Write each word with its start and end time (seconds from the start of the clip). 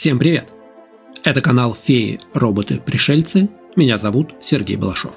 Всем 0.00 0.18
привет! 0.18 0.50
Это 1.24 1.42
канал 1.42 1.76
«Феи, 1.78 2.18
роботы, 2.32 2.80
пришельцы». 2.82 3.50
Меня 3.76 3.98
зовут 3.98 4.30
Сергей 4.40 4.76
Балашов. 4.76 5.14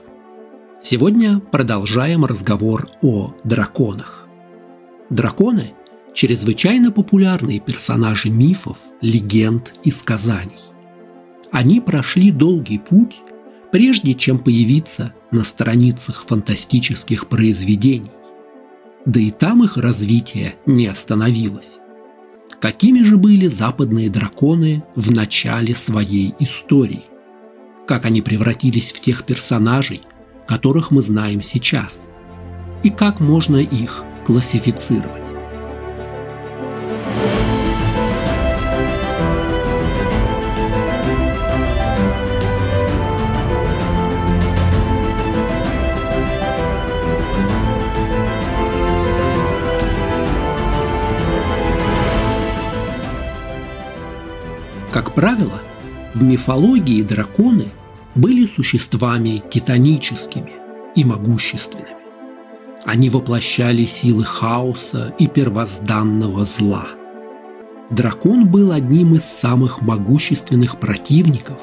Сегодня 0.82 1.40
продолжаем 1.40 2.26
разговор 2.26 2.90
о 3.02 3.34
драконах. 3.46 4.28
Драконы– 5.10 5.72
чрезвычайно 6.14 6.92
популярные 6.92 7.62
персонажи 7.62 8.30
мифов, 8.30 8.78
легенд 9.00 9.74
и 9.86 9.92
сказаний. 9.92 10.60
Они 11.50 11.80
прошли 11.80 12.32
долгий 12.32 12.80
путь, 12.80 13.16
прежде 13.72 14.14
чем 14.14 14.38
появиться 14.38 15.14
на 15.32 15.46
страницах 15.46 16.26
фантастических 16.28 17.28
произведений. 17.28 18.12
Да 19.06 19.22
и 19.22 19.32
там 19.32 19.64
их 19.64 19.78
развитие 19.78 20.56
не 20.66 20.88
остановилось. 20.88 21.80
Какими 22.64 23.02
же 23.04 23.18
были 23.18 23.48
западные 23.48 24.10
драконы 24.10 24.86
в 24.96 25.12
начале 25.12 25.76
своей 25.76 26.34
истории? 26.40 27.04
Как 27.86 28.06
они 28.06 28.22
превратились 28.22 28.94
в 28.94 29.02
тех 29.02 29.26
персонажей, 29.26 30.02
которых 30.48 30.90
мы 30.90 31.02
знаем 31.02 31.42
сейчас? 31.42 32.06
И 32.82 32.90
как 32.90 33.20
можно 33.20 33.58
их 33.58 34.06
классифицировать? 34.26 35.23
Как 54.94 55.16
правило, 55.16 55.60
в 56.14 56.22
мифологии 56.22 57.02
драконы 57.02 57.66
были 58.14 58.46
существами 58.46 59.42
титаническими 59.50 60.52
и 60.94 61.04
могущественными. 61.04 61.98
Они 62.86 63.10
воплощали 63.10 63.86
силы 63.86 64.24
хаоса 64.24 65.16
и 65.18 65.26
первозданного 65.26 66.46
зла. 66.46 66.86
Дракон 67.90 68.46
был 68.46 68.72
одним 68.72 69.16
из 69.16 69.24
самых 69.24 69.82
могущественных 69.82 70.80
противников, 70.80 71.60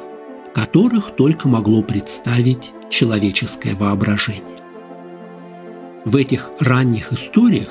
которых 0.52 1.12
только 1.12 1.48
могло 1.48 1.82
представить 1.82 2.72
человеческое 2.90 3.76
воображение. 3.76 4.42
В 6.04 6.16
этих 6.16 6.50
ранних 6.58 7.12
историях 7.12 7.68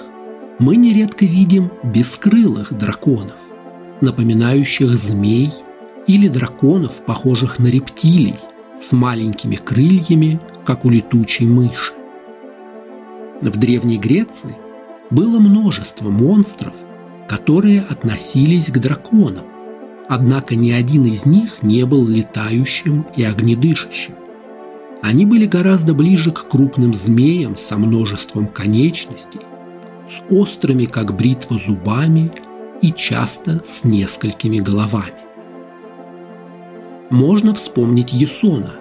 мы 0.57 0.77
нередко 0.77 1.25
видим 1.25 1.69
бескрылых 1.83 2.71
драконов, 2.71 3.35
напоминающих 4.01 4.93
змей 4.97 5.51
или 6.07 6.27
драконов, 6.27 7.03
похожих 7.05 7.59
на 7.59 7.67
рептилий, 7.67 8.35
с 8.79 8.91
маленькими 8.93 9.55
крыльями, 9.55 10.39
как 10.65 10.85
у 10.85 10.89
летучей 10.89 11.45
мыши. 11.45 11.93
В 13.41 13.57
Древней 13.57 13.97
Греции 13.97 14.55
было 15.09 15.39
множество 15.39 16.09
монстров, 16.09 16.75
которые 17.27 17.81
относились 17.81 18.69
к 18.69 18.79
драконам, 18.79 19.45
однако 20.07 20.55
ни 20.55 20.71
один 20.71 21.05
из 21.05 21.25
них 21.25 21.61
не 21.61 21.85
был 21.85 22.07
летающим 22.07 23.05
и 23.15 23.23
огнедышащим. 23.23 24.15
Они 25.01 25.25
были 25.25 25.45
гораздо 25.45 25.93
ближе 25.93 26.31
к 26.31 26.47
крупным 26.49 26.93
змеям 26.93 27.55
со 27.55 27.77
множеством 27.77 28.47
конечностей, 28.47 29.41
с 30.07 30.21
острыми, 30.29 30.85
как 30.85 31.15
бритва, 31.15 31.57
зубами 31.57 32.31
и 32.81 32.91
часто 32.91 33.61
с 33.65 33.83
несколькими 33.83 34.57
головами. 34.57 35.13
Можно 37.09 37.53
вспомнить 37.53 38.13
Есона, 38.13 38.75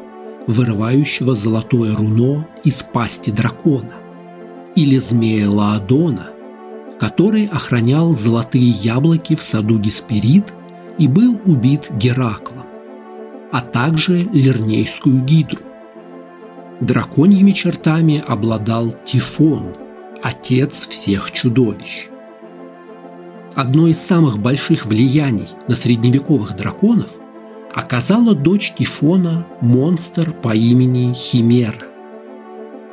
вырывающего 0.47 1.35
золотое 1.35 1.95
руно 1.97 2.47
из 2.65 2.83
пасти 2.83 3.31
дракона, 3.31 3.95
или 4.75 4.99
змея 4.99 5.51
Лаодона, 5.51 6.31
который 7.01 7.47
охранял 7.47 8.13
золотые 8.13 8.69
яблоки 8.69 9.35
в 9.35 9.43
саду 9.43 9.79
Гесперид 9.79 10.53
и 10.99 11.09
был 11.09 11.41
убит 11.45 11.91
Гераклом, 11.91 12.67
а 13.51 13.61
также 13.61 14.29
Лернейскую 14.33 15.23
гидру. 15.23 15.63
Драконьими 16.81 17.53
чертами 17.53 18.23
обладал 18.27 18.95
Тифон, 19.05 19.75
отец 20.23 20.87
всех 20.87 21.31
чудовищ– 21.33 22.09
одно 23.59 23.89
из 23.89 24.01
самых 24.01 24.39
больших 24.39 24.87
влияний 24.87 25.49
на 25.67 25.75
средневековых 25.75 26.55
драконов 26.55 27.11
оказала 27.75 28.33
дочь 28.33 28.73
Тифона 28.79 29.49
монстр 29.61 30.31
по 30.31 30.55
имени 30.55 31.13
Химера. 31.13 31.89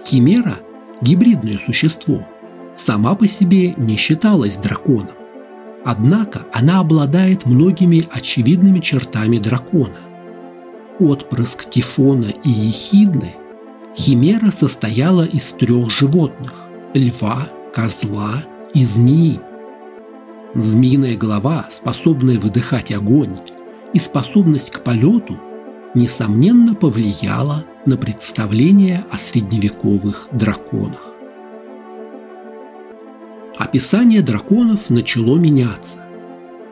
Химера– 0.03 0.58
гибридное 1.02 1.59
существо, 1.59 2.28
сама 2.76 3.14
по 3.14 3.28
себе 3.28 3.76
не 3.78 3.96
считалась 3.96 4.58
драконом. 4.58 5.12
Однако 5.86 6.48
она 6.52 6.80
обладает 6.80 7.46
многими 7.46 8.03
очевидными 8.12 8.80
чертами 8.80 9.38
дракона. 9.38 10.00
Отпрыск 11.00 11.70
Тифона 11.70 12.34
и 12.44 12.50
Ехидны, 12.50 13.36
Химера 13.96 14.50
состояла 14.50 15.26
из 15.26 15.52
трех 15.52 15.92
животных– 15.92 16.56
льва, 16.96 17.50
козла 17.72 18.44
и 18.74 18.84
змеи– 18.84 19.40
Змеиная 20.56 21.18
голова, 21.18 21.68
способная 21.70 22.40
выдыхать 22.40 22.94
огонь, 22.94 23.36
и 23.94 24.00
способность 24.00 24.72
к 24.72 24.82
полету, 24.82 25.38
несомненно, 25.94 26.76
повлияла 26.76 27.66
на 27.86 27.98
представление 27.98 29.06
о 29.12 29.18
средневековых 29.18 30.30
драконах. 30.32 31.12
Описание 33.58 34.22
драконов 34.22 34.90
начало 34.90 35.38
меняться. 35.38 36.00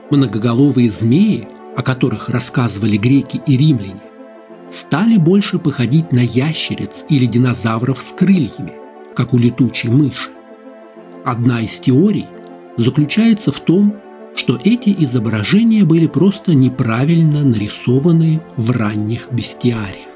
Многоголовые 0.09 0.89
змеи, 0.89 1.47
о 1.75 1.81
которых 1.81 2.29
рассказывали 2.29 2.97
греки 2.97 3.41
и 3.45 3.57
римляне, 3.57 4.01
стали 4.69 5.17
больше 5.17 5.59
походить 5.59 6.11
на 6.11 6.19
ящериц 6.19 7.03
или 7.09 7.25
динозавров 7.25 8.01
с 8.01 8.13
крыльями, 8.13 8.73
как 9.15 9.33
у 9.33 9.37
летучей 9.37 9.89
мыши. 9.89 10.29
Одна 11.25 11.61
из 11.61 11.79
теорий– 11.79 12.27
заключается 12.77 13.51
в 13.51 13.59
том, 13.59 13.95
что 14.35 14.59
эти 14.63 14.95
изображения 14.99 15.85
были 15.85 16.07
просто 16.07 16.55
неправильно 16.55 17.43
нарисованы 17.43 18.41
в 18.57 18.71
ранних 18.71 19.31
бестиариях. 19.31 20.07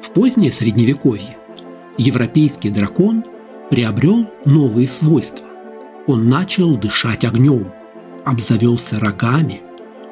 В 0.00 0.10
позднее 0.10 0.52
Средневековье 0.52 1.36
европейский 1.98 2.70
дракон 2.70 3.24
приобрел 3.70 4.26
новые 4.44 4.88
свойства. 4.88 5.46
Он 6.06 6.28
начал 6.28 6.76
дышать 6.76 7.24
огнем, 7.24 7.72
обзавелся 8.24 8.98
рогами, 8.98 9.62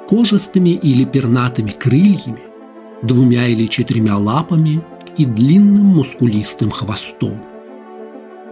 кожистыми 0.09 0.71
или 0.71 1.05
пернатыми 1.05 1.71
крыльями, 1.71 2.41
двумя 3.03 3.47
или 3.47 3.67
четырьмя 3.67 4.17
лапами 4.17 4.83
и 5.17 5.25
длинным 5.25 5.87
мускулистым 5.87 6.71
хвостом. 6.71 7.41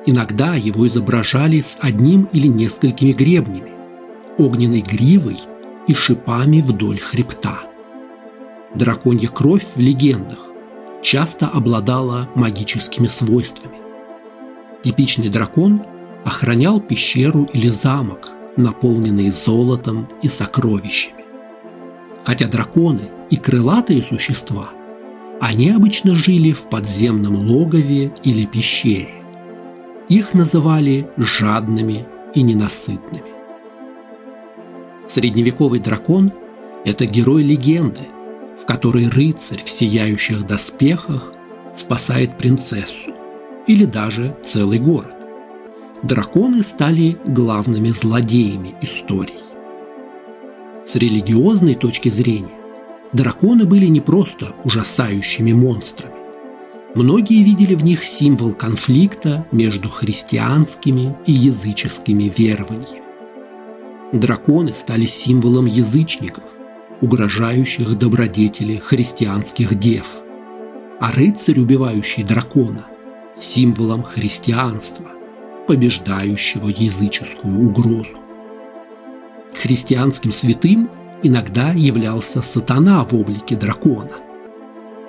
Иногда 0.07 0.55
его 0.55 0.87
изображали 0.87 1.61
с 1.61 1.77
одним 1.81 2.29
или 2.33 2.47
несколькими 2.47 3.13
гребнями, 3.13 3.73
огненной 4.39 4.81
гривой 4.81 5.39
и 5.87 5.95
шипами 5.95 6.61
вдоль 6.61 6.99
хребта. 6.99 7.59
Драконья 8.75 9.29
кровь 9.29 9.65
в 9.75 9.81
легендах 9.81 10.39
часто 11.03 11.49
обладала 11.49 12.29
магическими 12.35 13.07
свойствами. 13.07 13.79
Типичный 14.83 15.29
дракон 15.29 15.83
охранял 16.25 16.81
пещеру 16.81 17.49
или 17.53 17.69
замок, 17.69 18.31
наполненный 18.57 19.31
золотом 19.31 20.09
и 20.23 20.29
сокровищами. 20.29 21.25
Хотя 22.25 22.47
драконы 22.47 23.09
и 23.31 23.37
крылатые 23.37 24.03
существа, 24.03 24.69
они 25.41 25.71
обычно 25.71 26.15
жили 26.15 26.53
в 26.53 26.63
подземном 26.69 27.37
логове 27.37 28.13
или 28.25 28.45
пещере. 28.45 29.18
Их 30.09 30.33
называли 30.33 31.07
жадными 31.19 32.07
и 32.35 32.43
ненасытными. 32.43 33.29
Средневековый 35.07 35.81
дракон– 35.81 36.33
это 36.85 37.05
герой 37.05 37.43
легенды, 37.43 38.09
в 38.61 38.65
которой 38.65 39.09
рыцарь 39.09 39.63
в 39.63 39.69
сияющих 39.69 40.47
доспехах 40.47 41.35
спасает 41.75 42.39
принцессу 42.39 43.11
или 43.67 43.85
даже 43.85 44.35
целый 44.43 44.79
город. 44.79 45.15
Драконы 46.03 46.63
стали 46.63 47.19
главными 47.27 47.91
злодеями 47.91 48.77
историй. 48.81 49.41
С 50.85 50.97
религиозной 50.97 51.75
точки 51.75 52.09
зрения 52.09 52.49
драконы 53.13 53.65
были 53.65 53.87
не 53.87 54.01
просто 54.01 54.55
ужасающими 54.65 55.53
монстрами. 55.53 56.18
Многие 56.95 57.43
видели 57.43 57.75
в 57.75 57.85
них 57.85 58.05
символ 58.05 58.55
конфликта 58.55 59.47
между 59.53 59.89
христианскими 59.91 61.17
и 61.27 61.33
языческими 61.33 62.33
верованиями. 62.35 63.03
Драконы 64.13 64.73
стали 64.73 65.05
символом 65.05 65.67
язычников, 65.67 66.45
угрожающих 67.03 67.99
добродетели 67.99 68.79
христианских 68.79 69.79
дев. 69.79 70.07
А 70.99 71.13
рыцарь, 71.13 71.61
убивающий 71.61 72.25
дракона, 72.25 72.87
символом 73.37 74.03
христианства, 74.03 75.07
побеждающего 75.67 76.69
языческую 76.69 77.69
угрозу. 77.69 78.17
Христианским 79.55 80.33
святым 80.33 80.91
иногда 81.23 81.73
являлся 81.73 82.41
сатана 82.41 83.05
в 83.05 83.15
облике 83.15 83.57
дракона. 83.57 84.17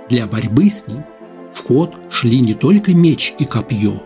Для 0.09 0.27
борьбы 0.27 0.69
с 0.69 0.87
ним 0.87 1.05
в 1.53 1.65
ход 1.65 1.95
шли 2.09 2.39
не 2.39 2.53
только 2.53 2.93
меч 2.93 3.33
и 3.39 3.45
копье, 3.45 4.03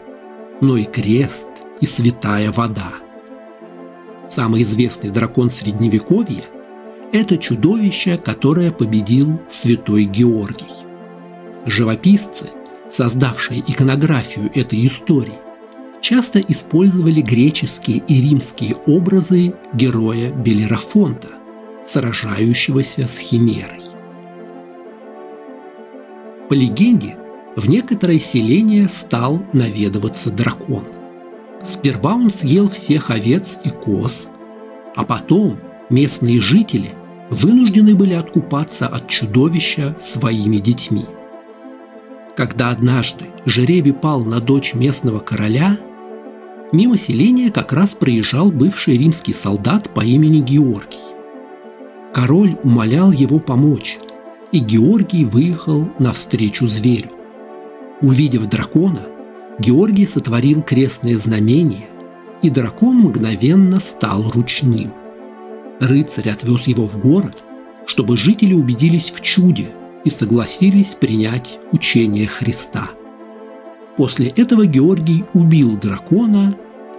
но 0.61 0.77
и 0.77 0.85
крест 0.85 1.49
и 1.81 1.85
святая 1.85 2.51
вода. 2.51 2.93
Самый 4.29 4.63
известный 4.63 5.09
дракон 5.09 5.49
Средневековья– 5.49 6.43
это 7.11 7.37
чудовище, 7.37 8.17
которое 8.17 8.71
победил 8.71 9.39
святой 9.49 10.05
Георгий. 10.05 10.85
Живописцы, 11.65 12.49
создавшие 12.91 13.63
иконографию 13.67 14.49
этой 14.55 14.85
истории, 14.85 15.37
часто 16.01 16.39
использовали 16.39 17.21
греческие 17.21 18.03
и 18.07 18.21
римские 18.21 18.75
образы 18.87 19.53
героя 19.73 20.31
Белерафонта, 20.31 21.29
сражающегося 21.85 23.07
с 23.07 23.19
химерой. 23.19 23.83
По 26.49 26.53
легенде, 26.53 27.17
в 27.55 27.69
некоторое 27.69 28.19
селение 28.19 28.87
стал 28.87 29.43
наведываться 29.53 30.31
дракон. 30.31 30.85
Сперва 31.63 32.15
он 32.15 32.31
съел 32.31 32.69
всех 32.69 33.09
овец 33.09 33.59
и 33.63 33.69
коз, 33.69 34.27
а 34.95 35.05
потом 35.05 35.59
местные 35.89 36.41
жители 36.41 36.89
вынуждены 37.29 37.95
были 37.95 38.13
откупаться 38.13 38.87
от 38.87 39.07
чудовища 39.07 39.95
своими 39.99 40.57
детьми. 40.57 41.05
Когда 42.35 42.71
однажды 42.71 43.25
жеребий 43.45 43.93
пал 43.93 44.25
на 44.25 44.39
дочь 44.39 44.73
местного 44.73 45.19
короля, 45.19 45.77
мимо 46.71 46.97
селения 46.97 47.51
как 47.51 47.71
раз 47.71 47.93
проезжал 47.93 48.51
бывший 48.51 48.97
римский 48.97 49.33
солдат 49.33 49.89
по 49.93 50.01
имени 50.01 50.41
Георгий. 50.41 51.13
Король 52.13 52.57
умолял 52.63 53.11
его 53.11 53.39
помочь, 53.39 53.97
и 54.51 54.59
Георгий 54.59 55.25
выехал 55.25 55.87
навстречу 55.99 56.67
зверю. 56.67 57.09
Увидев 58.01 58.47
дракона, 58.47 59.01
Георгий 59.59 60.05
сотворил 60.05 60.61
крестное 60.61 61.17
знамение, 61.17 61.87
и 62.41 62.49
дракон 62.49 62.97
мгновенно 62.97 63.79
стал 63.79 64.29
ручным. 64.31 64.93
Рыцарь 65.79 66.29
отвез 66.29 66.67
его 66.67 66.87
в 66.87 66.99
город, 66.99 67.43
чтобы 67.85 68.17
жители 68.17 68.53
убедились 68.53 69.11
в 69.11 69.21
чуде 69.21 69.69
и 70.03 70.09
согласились 70.09 70.95
принять 70.95 71.59
учение 71.71 72.27
Христа. 72.27 72.89
После 73.95 74.27
этого 74.27 74.65
Георгий 74.65 75.23
убил 75.33 75.77
дракона 75.77 76.57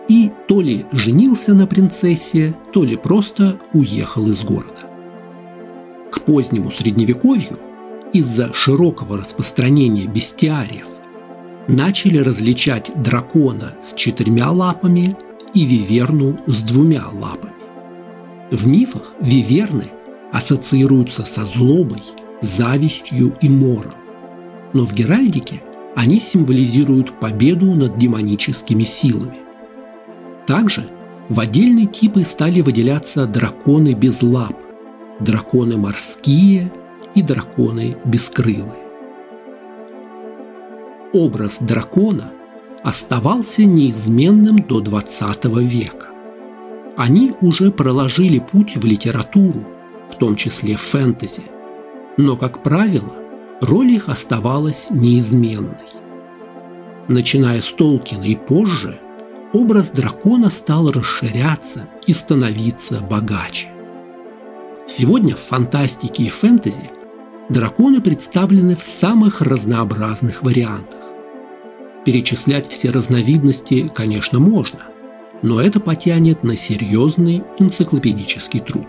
и 0.09 0.31
то 0.47 0.61
ли 0.61 0.85
женился 0.93 1.55
на 1.55 1.67
принцессе, 1.67 2.55
то 2.73 2.85
ли 2.85 2.97
просто 2.97 3.59
уехал 3.73 4.29
из 4.31 4.45
города. 4.45 4.89
К 6.11 6.21
позднему 6.21 6.71
средневековью 6.71 7.59
из-за 8.15 8.53
широкого 8.53 9.19
распространения 9.19 10.07
бестиариев 10.07 10.87
начали 11.67 12.19
различать 12.19 12.93
дракона 13.03 13.75
с 13.85 13.93
четырьмя 13.95 14.51
лапами 14.51 15.17
и 15.53 15.67
виверну 15.67 16.37
с 16.47 16.63
двумя 16.63 17.03
лапами. 17.13 17.53
В 18.51 18.67
мифах 18.69 19.15
виверны 19.21 19.89
ассоциируются 20.33 21.25
со 21.25 21.45
злобой, 21.45 22.03
завистью 22.41 23.35
и 23.41 23.49
мором. 23.49 23.95
Но 24.73 24.85
в 24.85 24.93
Геральдике 24.93 25.63
они 25.97 26.21
символизируют 26.21 27.19
победу 27.19 27.75
над 27.75 27.99
демоническими 27.99 28.85
силами. 28.85 29.39
Также 30.47 30.89
в 31.29 31.41
отдельные 31.41 31.87
типы 31.87 32.25
стали 32.25 32.61
выделяться 32.61 33.27
драконы 33.27 33.95
без 33.95 34.23
лап, 34.23 34.57
драконы 35.21 35.77
морские 35.79 36.71
и 37.15 37.23
драконы 37.23 37.97
бескрылые. 38.05 38.85
Образ 41.13 41.59
дракона 41.61 42.33
оставался 42.83 43.65
неизменным 43.65 44.59
до 44.59 44.81
XX 44.81 45.63
века. 45.65 46.09
Они 46.97 47.33
уже 47.41 47.71
проложили 47.71 48.39
путь 48.39 48.77
в 48.77 48.85
литературу, 48.85 49.65
в 50.11 50.17
том 50.17 50.37
числе 50.37 50.77
в 50.77 50.81
фэнтези, 50.81 51.43
но, 52.17 52.37
как 52.37 52.63
правило, 52.63 53.15
роль 53.61 53.93
их 53.93 54.09
оставалась 54.09 54.89
неизменной. 54.91 55.75
Начиная 57.09 57.61
с 57.61 57.73
Толкина 57.73 58.25
и 58.25 58.35
позже, 58.35 58.99
образ 59.53 59.91
дракона 59.91 60.51
стал 60.51 60.91
расширяться 60.91 61.89
и 62.07 62.13
становиться 62.13 63.01
богаче. 63.01 63.69
Сегодня 64.87 65.35
в 65.35 65.41
фантастике 65.41 66.25
и 66.25 66.29
фэнтези 66.29 66.91
драконы 67.49 68.01
представлены 68.01 68.77
в 68.77 68.83
самых 68.83 69.41
разнообразных 69.41 70.43
вариантах. 70.43 71.01
Перечислять 72.05 72.69
все 72.69 72.91
разновидности, 72.91 73.91
конечно, 73.95 74.39
можно, 74.39 74.81
но 75.43 75.61
это 75.61 75.81
потянет 75.81 76.43
на 76.43 76.57
серьезный 76.57 77.43
энциклопедический 77.59 78.61
труд. 78.61 78.87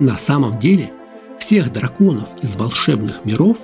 На 0.00 0.16
самом 0.16 0.58
деле, 0.58 0.92
всех 1.38 1.72
драконов 1.72 2.28
из 2.42 2.56
волшебных 2.56 3.24
миров 3.24 3.58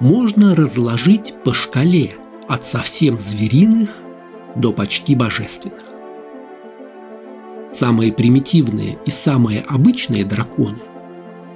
можно 0.00 0.54
разложить 0.54 1.34
по 1.44 1.52
шкале 1.52 2.12
от 2.48 2.64
совсем 2.64 3.18
звериных 3.18 3.90
до 4.56 4.72
почти 4.72 5.14
божественных. 5.14 5.82
Самые 7.70 8.12
примитивные 8.12 8.98
и 9.04 9.10
самые 9.10 9.62
обычные 9.62 10.24
драконы– 10.24 10.78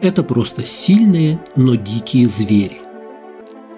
это 0.01 0.23
просто 0.23 0.65
сильные, 0.65 1.41
но 1.57 1.75
дикие 1.75 2.27
звери. 2.29 2.81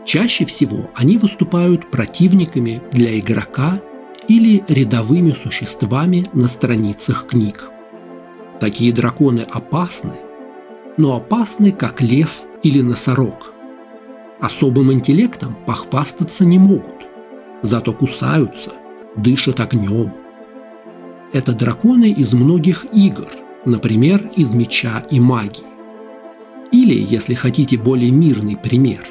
Чаще 0.04 0.44
всего 0.44 0.90
они 0.94 1.18
выступают 1.18 1.90
противниками 1.90 2.82
для 2.92 3.18
игрока 3.18 3.80
или 4.28 4.62
рядовыми 4.68 5.30
существами 5.30 6.26
на 6.32 6.48
страницах 6.48 7.26
книг. 7.26 7.70
Такие 8.60 8.92
драконы 8.92 9.40
опасны, 9.40 10.14
но 10.96 11.16
опасны 11.16 11.72
как 11.72 12.00
лев 12.00 12.42
или 12.62 12.80
носорог. 12.80 13.52
Особым 14.40 14.92
интеллектом 14.92 15.56
похвастаться 15.66 16.44
не 16.44 16.58
могут, 16.58 17.06
зато 17.62 17.92
кусаются, 17.92 18.72
дышат 19.16 19.60
огнем, 19.60 20.12
это 21.32 21.52
драконы 21.52 22.10
из 22.10 22.34
многих 22.34 22.86
игр, 22.92 23.28
например, 23.64 24.30
из 24.36 24.52
меча 24.52 25.04
и 25.10 25.20
магии. 25.20 25.69
Или, 26.72 26.94
если 26.94 27.34
хотите 27.34 27.76
более 27.76 28.10
мирный 28.10 28.56
пример, 28.56 29.06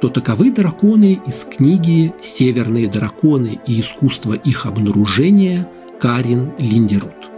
то 0.00 0.08
таковы 0.08 0.50
драконы 0.50 1.20
из 1.26 1.44
книги 1.44 2.12
«Северные 2.20 2.88
драконы 2.88 3.60
и 3.66 3.80
искусство 3.80 4.34
их 4.34 4.66
обнаружения» 4.66 5.68
Карин 5.98 6.52
Линдерут. 6.58 7.30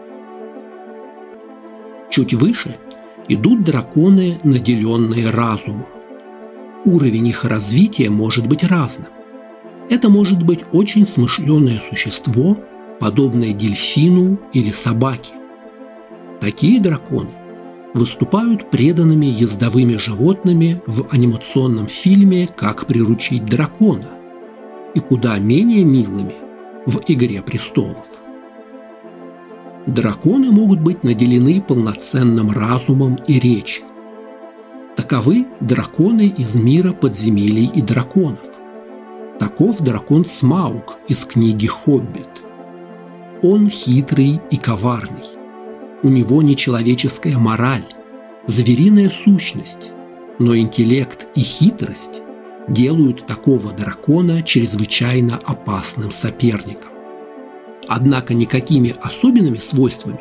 Чуть 2.10 2.34
выше 2.34 2.76
идут 3.28 3.64
драконы, 3.64 4.38
наделенные 4.44 5.30
разумом. 5.30 5.86
Уровень 6.84 7.28
их 7.28 7.44
развития 7.44 8.10
может 8.10 8.46
быть 8.46 8.62
разным. 8.62 9.08
Это 9.90 10.08
может 10.08 10.42
быть 10.42 10.64
очень 10.72 11.06
смышленое 11.06 11.80
существо– 11.80 12.56
подобное 13.00 13.52
дельфину 13.52 14.38
или 14.52 14.70
собаке. 14.70 15.32
Такие 16.40 16.80
драконы 16.80 17.30
выступают 17.94 18.70
преданными 18.70 19.26
ездовыми 19.26 19.96
животными 19.96 20.82
в 20.86 21.06
анимационном 21.10 21.88
фильме 21.88 22.48
«Как 22.48 22.86
приручить 22.86 23.44
дракона» 23.44 24.08
и 24.94 25.00
куда 25.00 25.38
менее 25.38 25.84
милыми 25.84 26.34
в 26.86 27.00
«Игре 27.06 27.42
престолов». 27.42 28.06
Драконы 29.86 30.52
могут 30.52 30.80
быть 30.80 31.02
наделены 31.02 31.60
полноценным 31.60 32.50
разумом 32.50 33.16
и 33.26 33.40
речью. 33.40 33.84
Таковы 34.96 35.46
драконы 35.60 36.32
из 36.36 36.54
мира 36.54 36.92
подземелий 36.92 37.66
и 37.66 37.82
драконов. 37.82 38.46
Таков 39.38 39.80
дракон 39.80 40.24
Смаук 40.24 40.98
из 41.08 41.24
книги 41.24 41.66
«Хоббит». 41.66 42.28
Он 43.42 43.68
хитрый 43.68 44.40
и 44.50 44.56
коварный. 44.56 45.41
У 46.02 46.08
него 46.08 46.42
нечеловеческая 46.42 47.38
мораль, 47.38 47.84
звериная 48.46 49.08
сущность, 49.08 49.92
но 50.38 50.56
интеллект 50.56 51.26
и 51.34 51.40
хитрость 51.40 52.22
делают 52.68 53.26
такого 53.26 53.72
дракона 53.72 54.42
чрезвычайно 54.42 55.38
опасным 55.44 56.10
соперником. 56.10 56.92
Однако 57.88 58.34
никакими 58.34 58.94
особенными 59.00 59.58
свойствами 59.58 60.20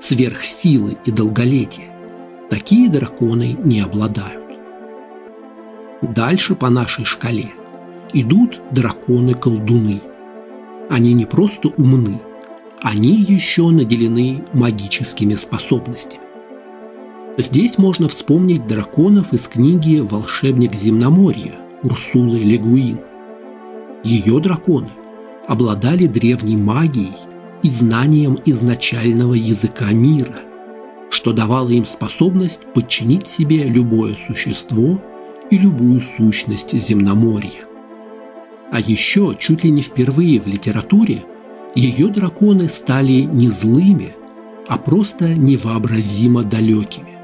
сверхсилы 0.00 0.96
и 1.04 1.10
долголетия, 1.10 1.92
такие 2.48 2.88
драконы 2.88 3.56
не 3.62 3.80
обладают. 3.80 4.58
Дальше 6.02 6.54
по 6.54 6.70
нашей 6.70 7.04
шкале 7.04 7.50
идут 8.12 8.60
драконы-колдуны. 8.72 10.00
Они 10.88 11.12
не 11.12 11.26
просто 11.26 11.68
умны, 11.68 12.20
они 12.82 13.14
еще 13.14 13.68
наделены 13.68 14.42
магическими 14.52 15.34
способностями. 15.34 16.22
Здесь 17.36 17.78
можно 17.78 18.08
вспомнить 18.08 18.66
драконов 18.66 19.32
из 19.32 19.48
книги 19.48 20.00
«Волшебник 20.00 20.74
земноморья» 20.74 21.54
Урсулы 21.82 22.38
Легуин. 22.38 23.00
Ее 24.02 24.40
драконы 24.40 24.90
обладали 25.46 26.06
древней 26.06 26.56
магией 26.56 27.16
и 27.62 27.68
знанием 27.68 28.38
изначального 28.44 29.34
языка 29.34 29.90
мира, 29.92 30.40
что 31.10 31.32
давало 31.32 31.70
им 31.70 31.84
способность 31.84 32.62
подчинить 32.74 33.26
себе 33.26 33.64
любое 33.64 34.14
существо 34.14 35.00
и 35.50 35.58
любую 35.58 36.00
сущность 36.00 36.76
земноморья. 36.76 37.64
А 38.72 38.80
еще 38.80 39.34
чуть 39.38 39.64
ли 39.64 39.70
не 39.70 39.82
впервые 39.82 40.40
в 40.40 40.46
литературе 40.46 41.24
ее 41.74 42.08
драконы 42.08 42.68
стали 42.68 43.22
не 43.22 43.48
злыми, 43.48 44.14
а 44.68 44.78
просто 44.78 45.34
невообразимо 45.34 46.42
далекими. 46.42 47.18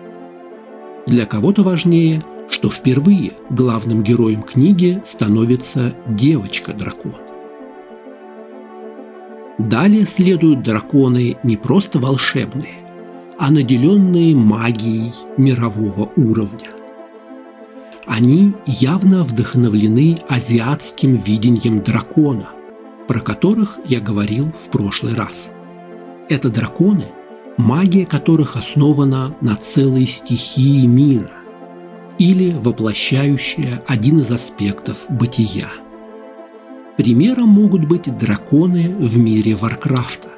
Для 1.07 1.27
кого-то 1.27 1.63
важнее, 1.63 2.23
что 2.49 2.71
впервые 2.71 3.33
главным 3.51 4.03
героем 4.03 4.43
книги 4.43 5.03
становится 5.05 5.95
девочка-дракон. 6.09 7.15
Далее 9.59 10.05
следуют 10.05 10.63
драконы 10.63 11.37
не 11.43 11.57
просто 11.57 11.99
волшебные, 11.99 12.79
а 13.39 13.51
наделенные 13.51 14.35
магией 14.35 15.13
мирового 15.37 16.11
уровня. 16.17 16.71
Они 18.07 18.53
явно 18.67 19.25
вдохновлены 19.25 20.19
азиатским 20.29 21.13
видением 21.13 21.83
дракона, 21.83 22.51
про 23.07 23.21
которых 23.21 23.79
я 23.87 24.01
говорил 24.01 24.53
в 24.53 24.71
прошлый 24.71 25.15
раз. 25.15 25.51
Это 26.29 26.49
драконы, 26.49 27.07
магия 27.57 28.07
которых 28.07 28.57
основана 28.57 29.35
на 29.41 29.57
целой 29.57 30.07
стихии 30.07 30.87
мира 30.87 31.31
или 32.19 32.53
воплощающая 32.53 33.83
один 33.87 34.21
из 34.21 34.31
аспектов 34.31 35.07
бытия– 35.09 35.69
Примером 36.97 37.51
могут 37.51 37.85
быть 37.85 38.17
драконы 38.17 38.89
в 38.99 39.19
мире 39.19 39.55
Варкрафта. 39.55 40.29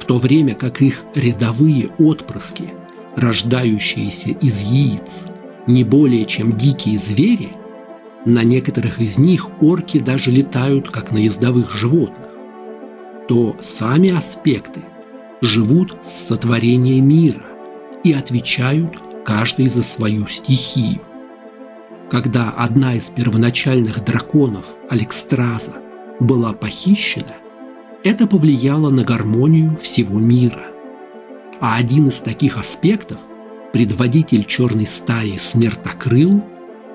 В 0.00 0.04
то 0.04 0.18
время 0.18 0.54
как 0.54 0.82
их 0.82 1.04
рядовые 1.14 1.90
отпрыски, 1.98 2.70
рождающиеся 3.14 4.30
из 4.30 4.60
яиц, 4.62 5.22
не 5.68 5.84
более 5.84 6.24
чем 6.24 6.56
дикие 6.56 6.98
звери, 6.98 7.52
на 8.24 8.42
некоторых 8.42 9.00
из 9.00 9.18
них 9.18 9.62
орки 9.62 9.98
даже 9.98 10.30
летают, 10.30 10.90
как 10.90 11.12
на 11.12 11.18
ездовых 11.18 11.74
животных, 11.76 12.28
то 13.28 13.56
сами 13.62 14.16
аспекты 14.16 14.80
живут 15.40 15.96
с 16.02 16.10
сотворения 16.10 17.00
мира 17.00 17.44
и 18.02 18.12
отвечают 18.12 18.98
каждый 19.24 19.68
за 19.68 19.82
свою 19.82 20.26
стихию– 20.26 21.00
когда 22.10 22.50
одна 22.50 22.94
из 22.94 23.10
первоначальных 23.10 24.04
драконов, 24.04 24.66
Алекстраза, 24.88 25.72
была 26.20 26.52
похищена, 26.52 27.34
это 28.04 28.26
повлияло 28.26 28.90
на 28.90 29.02
гармонию 29.02 29.76
всего 29.76 30.20
мира. 30.20 30.66
А 31.60 31.76
один 31.76 32.08
из 32.08 32.20
таких 32.20 32.58
аспектов, 32.58 33.18
предводитель 33.72 34.44
черной 34.44 34.86
стаи 34.86 35.38
Смертокрыл, 35.38 36.44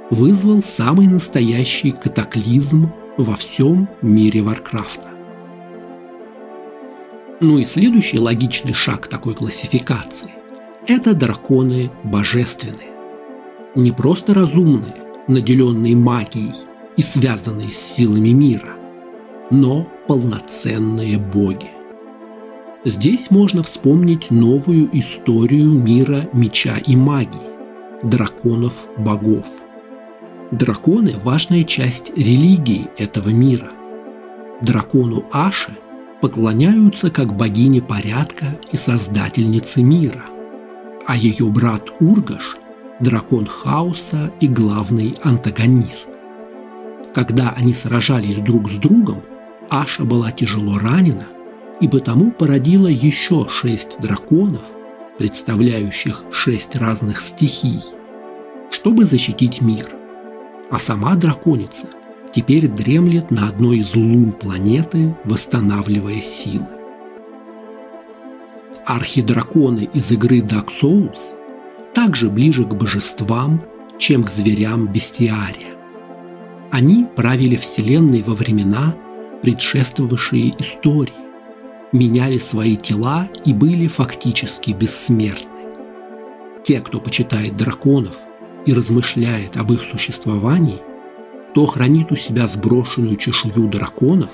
вызвал 0.09 0.63
самый 0.63 1.07
настоящий 1.07 1.91
катаклизм 1.91 2.91
во 3.17 3.35
всем 3.35 3.87
мире 4.01 4.41
Варкрафта. 4.41 5.09
Ну 7.41 7.57
и 7.57 7.63
следующий 7.63 8.19
логичный 8.19 8.73
шаг 8.73 9.07
такой 9.07 9.35
классификации– 9.35 10.31
это 10.87 11.13
драконы 11.13 11.91
божественные. 12.03 12.89
Не 13.75 13.91
просто 13.91 14.33
разумные, 14.33 14.95
наделенные 15.27 15.95
магией 15.95 16.53
и 16.97 17.01
связанные 17.01 17.71
с 17.71 17.77
силами 17.77 18.29
мира, 18.29 18.73
но 19.51 19.87
полноценные 20.07 21.17
боги. 21.17 21.69
Здесь 22.83 23.29
можно 23.29 23.61
вспомнить 23.63 24.31
новую 24.31 24.89
историю 24.97 25.71
мира 25.71 26.27
меча 26.33 26.77
и 26.77 26.95
магии– 26.95 27.49
драконов-богов. 28.03 29.45
Драконы– 30.51 31.13
важная 31.23 31.63
часть 31.63 32.09
религии 32.17 32.89
этого 32.97 33.29
мира. 33.29 33.71
Дракону 34.61 35.23
Аше 35.31 35.77
поклоняются 36.21 37.11
как 37.11 37.37
богине 37.37 37.81
порядка 37.81 38.59
и 38.71 38.75
создательнице 38.75 39.83
мира, 39.83 40.25
а 41.05 41.15
ее 41.15 41.45
брат 41.45 41.89
Ургаш 41.99 42.57
дракон 42.99 43.45
хаоса 43.45 44.31
и 44.39 44.47
главный 44.47 45.15
антагонист. 45.23 46.09
Когда 47.13 47.51
они 47.51 47.73
сражались 47.73 48.41
друг 48.41 48.69
с 48.69 48.77
другом, 48.77 49.21
Аша 49.69 50.03
была 50.03 50.31
тяжело 50.31 50.79
ранена 50.79 51.27
и 51.79 51.87
потому 51.87 52.31
породила 52.31 52.87
еще 52.87 53.47
шесть 53.49 53.99
драконов, 54.01 54.63
представляющих 55.17 56.23
шесть 56.31 56.75
разных 56.75 57.21
стихий, 57.21 57.81
чтобы 58.71 59.05
защитить 59.05 59.61
мир. 59.61 59.98
А 60.71 60.79
сама 60.79 61.15
драконица 61.15 61.87
теперь 62.33 62.67
дремлет 62.67 63.31
на 63.31 63.47
одной 63.49 63.79
из 63.79 63.95
лун 63.95 64.31
планеты, 64.31 65.15
восстанавливая 65.25 66.21
силы. 66.21 66.67
Архидраконы 68.85 69.89
из 69.93 70.11
игры 70.11 70.39
Dark 70.39 70.67
Souls– 70.67 71.19
также 71.93 72.29
ближе 72.29 72.63
к 72.63 72.73
божествам, 72.73 73.61
чем 73.97 74.23
к 74.23 74.29
зверям 74.29 74.87
бестиария. 74.87 75.75
Они 76.71 77.05
правили 77.15 77.55
Вселенной 77.55 78.21
во 78.21 78.33
времена, 78.33 78.95
предшествовавшие 79.41 80.53
истории, 80.59 81.13
меняли 81.91 82.37
свои 82.37 82.75
тела 82.75 83.27
и 83.43 83.53
были 83.53 83.87
фактически 83.87 84.71
бессмертны. 84.71 85.49
Те, 86.63 86.81
кто 86.81 86.99
почитает 86.99 87.57
драконов 87.57 88.15
и 88.65 88.73
размышляет 88.73 89.57
об 89.57 89.71
их 89.71 89.83
существовании, 89.83 90.81
то 91.53 91.65
хранит 91.65 92.11
у 92.11 92.15
себя 92.15 92.47
сброшенную 92.47 93.15
чешую 93.15 93.67
драконов, 93.67 94.31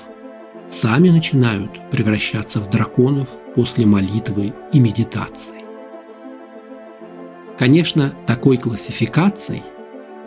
сами 0.70 1.08
начинают 1.08 1.90
превращаться 1.90 2.60
в 2.60 2.68
драконов 2.68 3.28
после 3.54 3.86
молитвы 3.86 4.52
и 4.72 4.80
медитации. 4.80 5.54
Конечно, 7.58 8.14
такой 8.26 8.58
классификацией 8.58 9.62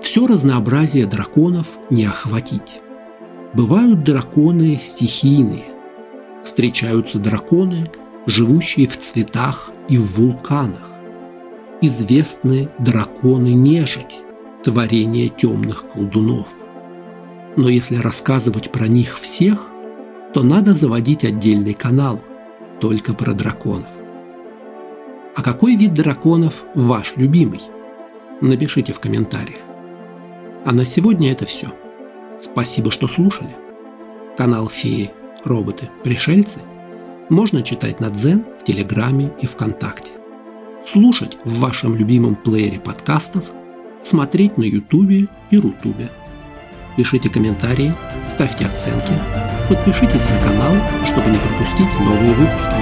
все 0.01 0.25
разнообразие 0.25 1.05
драконов 1.05 1.67
не 1.89 2.05
охватить. 2.05 2.81
Бывают 3.53 4.03
драконы 4.03 4.77
стихийные. 4.81 5.65
Встречаются 6.43 7.19
драконы, 7.19 7.91
живущие 8.25 8.87
в 8.87 8.97
цветах 8.97 9.71
и 9.87 9.97
в 9.97 10.17
вулканах. 10.17 10.88
Известны 11.81 12.69
драконы-нежить, 12.79 14.19
творение 14.63 15.29
темных 15.29 15.87
колдунов. 15.87 16.47
Но 17.55 17.69
если 17.69 17.95
рассказывать 17.95 18.71
про 18.71 18.87
них 18.87 19.17
всех, 19.17 19.67
то 20.33 20.43
надо 20.43 20.73
заводить 20.73 21.23
отдельный 21.23 21.73
канал 21.73 22.19
только 22.81 23.13
про 23.13 23.33
драконов. 23.33 23.89
А 25.35 25.41
какой 25.41 25.75
вид 25.75 25.93
драконов 25.93 26.65
ваш 26.75 27.13
любимый? 27.15 27.61
Напишите 28.41 28.93
в 28.93 28.99
комментариях. 28.99 29.61
А 30.65 30.73
на 30.73 30.83
сегодня 30.83 31.31
это 31.31 31.45
все. 31.45 31.67
Спасибо, 32.41 32.91
что 32.91 33.07
слушали. 33.07 33.55
Канал 34.37 34.67
Феи, 34.67 35.11
роботы, 35.45 35.89
пришельцы 36.03 36.59
можно 37.29 37.61
читать 37.61 37.99
на 37.99 38.09
Дзен, 38.09 38.43
в 38.59 38.63
Телеграме 38.65 39.31
и 39.39 39.45
ВКонтакте. 39.45 40.11
Слушать 40.91 41.37
в 41.45 41.59
вашем 41.59 41.95
любимом 41.95 42.35
плеере 42.35 42.79
подкастов, 42.79 43.45
смотреть 44.01 44.57
на 44.57 44.63
Ютубе 44.63 45.27
и 45.51 45.57
Рутубе. 45.59 46.09
Пишите 46.97 47.29
комментарии, 47.29 47.93
ставьте 48.27 48.65
оценки, 48.65 49.13
подпишитесь 49.69 50.27
на 50.27 50.39
канал, 50.39 50.73
чтобы 51.05 51.29
не 51.29 51.37
пропустить 51.37 51.99
новые 51.99 52.33
выпуски. 52.33 52.73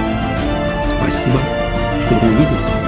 Спасибо. 0.88 1.38
Скоро 2.00 2.32
увидимся. 2.32 2.87